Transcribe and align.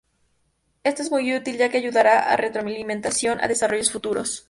Esto 0.83 1.03
es 1.03 1.11
muy 1.11 1.31
útil 1.35 1.57
ya 1.59 1.69
que 1.69 1.77
ayudara 1.77 2.25
a 2.25 2.29
dar 2.31 2.41
retroalimentación 2.41 3.37
a 3.39 3.47
desarrollos 3.47 3.91
futuros. 3.91 4.39